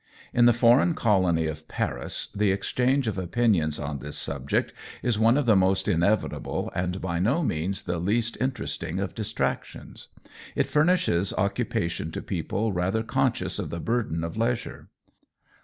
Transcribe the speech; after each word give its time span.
In 0.33 0.45
the 0.47 0.51
foreign 0.51 0.95
colony 0.95 1.45
of 1.45 1.67
Paris 1.67 2.29
the 2.33 2.49
exchange 2.51 3.07
of 3.07 3.19
opinions 3.19 3.77
on 3.77 3.99
this 3.99 4.17
subject 4.17 4.73
is 5.03 5.19
one 5.19 5.37
of 5.37 5.45
the 5.45 5.55
most 5.55 5.87
inevitable 5.87 6.71
and 6.73 6.99
by 6.99 7.19
no 7.19 7.43
means 7.43 7.83
the 7.83 7.99
least 7.99 8.35
inter 8.37 8.63
esting 8.63 8.99
of 8.99 9.13
distractions; 9.13 10.07
it 10.55 10.65
furnishes 10.65 11.33
occupa 11.37 11.87
tion 11.87 12.09
to 12.13 12.23
people 12.23 12.71
rather 12.71 13.03
conscious 13.03 13.59
of 13.59 13.69
the 13.69 13.79
burden 13.79 14.23
of 14.23 14.35
leisure. 14.35 14.87